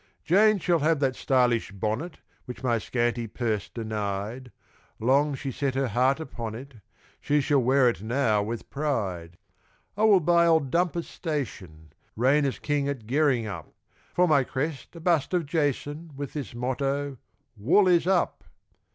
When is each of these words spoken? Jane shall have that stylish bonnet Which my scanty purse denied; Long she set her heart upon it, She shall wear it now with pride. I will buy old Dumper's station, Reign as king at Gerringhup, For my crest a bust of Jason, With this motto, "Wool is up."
Jane 0.23 0.57
shall 0.57 0.79
have 0.79 0.99
that 1.01 1.15
stylish 1.15 1.71
bonnet 1.71 2.17
Which 2.45 2.63
my 2.63 2.79
scanty 2.79 3.27
purse 3.27 3.69
denied; 3.69 4.51
Long 4.99 5.35
she 5.35 5.51
set 5.51 5.75
her 5.75 5.89
heart 5.89 6.19
upon 6.19 6.55
it, 6.55 6.73
She 7.19 7.39
shall 7.39 7.59
wear 7.61 7.87
it 7.87 8.01
now 8.01 8.41
with 8.41 8.71
pride. 8.71 9.37
I 9.95 10.05
will 10.05 10.19
buy 10.19 10.47
old 10.47 10.71
Dumper's 10.71 11.07
station, 11.07 11.93
Reign 12.15 12.45
as 12.45 12.57
king 12.57 12.87
at 12.89 13.05
Gerringhup, 13.05 13.67
For 14.15 14.27
my 14.27 14.43
crest 14.43 14.95
a 14.95 14.99
bust 14.99 15.35
of 15.35 15.45
Jason, 15.45 16.09
With 16.15 16.33
this 16.33 16.55
motto, 16.55 17.17
"Wool 17.55 17.87
is 17.87 18.07
up." 18.07 18.43